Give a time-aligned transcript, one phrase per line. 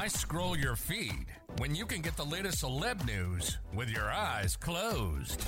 [0.00, 1.26] Why scroll your feed
[1.58, 5.44] when you can get the latest celeb news with your eyes closed?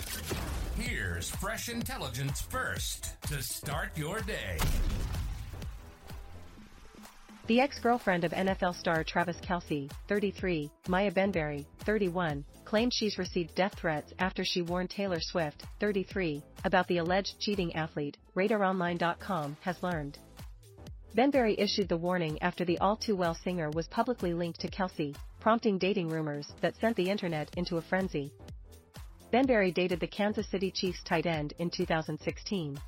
[0.77, 4.59] Here's fresh intelligence first to start your day.
[7.47, 13.75] The ex-girlfriend of NFL star Travis Kelce, 33, Maya Benberry, 31, claimed she's received death
[13.79, 20.19] threats after she warned Taylor Swift, 33, about the alleged cheating athlete, RadarOnline.com has learned.
[21.15, 26.09] Benberry issued the warning after the all-too-well singer was publicly linked to Kelce, prompting dating
[26.09, 28.33] rumors that sent the internet into a frenzy.
[29.31, 32.81] Benberry dated the Kansas City Chiefs tight end in 2016.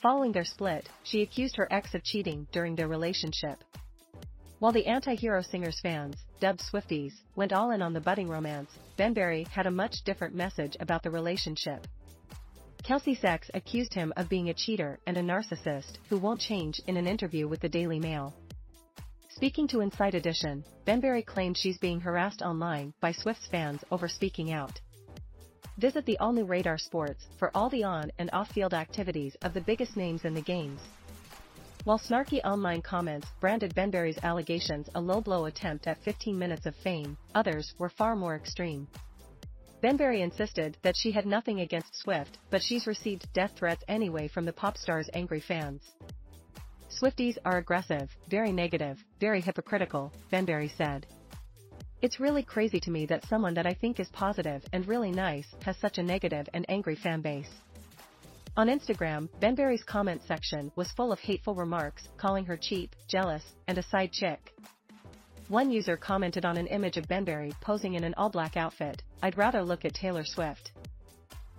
[0.00, 3.58] Following their split, she accused her ex of cheating during their relationship.
[4.60, 9.44] While the anti-hero singer's fans, dubbed Swifties, went all in on the budding romance, Benberry
[9.48, 11.86] had a much different message about the relationship.
[12.84, 16.98] Kelce's ex accused him of being a cheater and a narcissist who won't change in
[16.98, 18.34] an interview with the Daily Mail.
[19.30, 24.52] Speaking to Inside Edition, Benberry claimed she's being harassed online by Swift's fans over speaking
[24.52, 24.78] out.
[25.78, 29.96] Visit the all-new Radar Sports for all the on- and off-field activities of the biggest
[29.96, 30.80] names in the games.
[31.84, 37.16] While snarky online comments branded Benberry's allegations a low-blow attempt at 15 minutes of fame,
[37.34, 38.86] others were far more extreme.
[39.84, 44.46] Benberry insisted that she had nothing against Swift, but she's received death threats anyway from
[44.46, 45.82] the pop star's angry fans.
[46.88, 51.06] Swifties are aggressive, very negative, very hypocritical, Benberry said.
[52.00, 55.48] It's really crazy to me that someone that I think is positive and really nice
[55.66, 57.52] has such a negative and angry fan base.
[58.56, 63.76] On Instagram, Benberry's comment section was full of hateful remarks, calling her cheap, jealous, and
[63.76, 64.54] a side chick.
[65.48, 69.62] One user commented on an image of Benberry posing in an all-black outfit, I'd rather
[69.62, 70.72] look at Taylor Swift.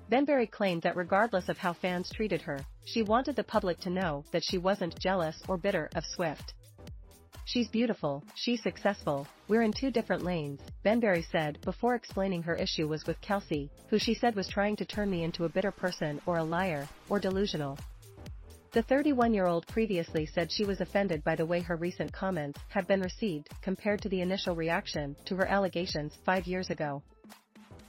[0.10, 4.26] Benberry claimed that regardless of how fans treated her, she wanted the public to know
[4.32, 6.56] that she wasn't jealous or bitter of Swift.
[7.46, 12.88] She's beautiful, she's successful, we're in two different lanes, Benberry said before explaining her issue
[12.88, 16.20] was with Kelce, who she said was trying to turn me into a bitter person
[16.26, 17.78] or a liar, or delusional.
[18.76, 23.00] The 31-year-old previously said she was offended by the way her recent comments had been
[23.00, 27.02] received compared to the initial reaction to her allegations five years ago.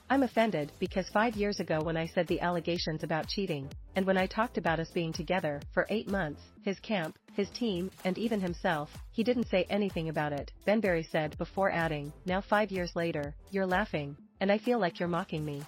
[0.08, 4.16] I'm offended because five years ago when I said the allegations about cheating, and when
[4.16, 8.40] I talked about us being together for eight months, his camp, his team, and even
[8.40, 13.34] himself, he didn't say anything about it, Benberry said before adding, now five years later,
[13.50, 15.64] you're laughing, and I feel like you're mocking me.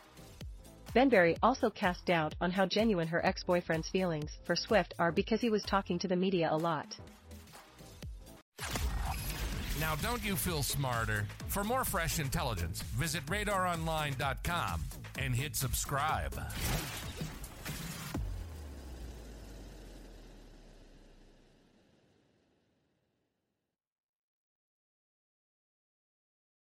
[0.98, 5.48] Benberry also cast doubt on how genuine her ex-boyfriend's feelings for Swift are because he
[5.48, 6.96] was talking to the media a lot.
[9.78, 11.24] Now, don't you feel smarter?
[11.46, 14.80] For more fresh intelligence, visit radaronline.com
[15.20, 16.34] and hit subscribe.